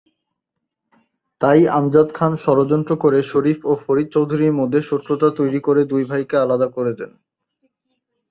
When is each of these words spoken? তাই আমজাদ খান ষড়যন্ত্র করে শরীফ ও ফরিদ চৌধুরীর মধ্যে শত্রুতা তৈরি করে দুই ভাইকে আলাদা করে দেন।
তাই 1.41 1.61
আমজাদ 1.77 2.07
খান 2.13 2.31
ষড়যন্ত্র 2.43 2.93
করে 2.95 3.19
শরীফ 3.31 3.59
ও 3.65 3.73
ফরিদ 3.83 4.07
চৌধুরীর 4.11 4.57
মধ্যে 4.59 4.79
শত্রুতা 4.81 5.29
তৈরি 5.39 5.59
করে 5.67 5.81
দুই 5.91 6.03
ভাইকে 6.03 6.35
আলাদা 6.37 6.67
করে 6.75 6.91
দেন। 6.99 7.11